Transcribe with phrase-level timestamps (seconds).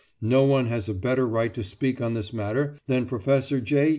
[0.23, 3.89] No one has a better right to speak on this matter than Professor J.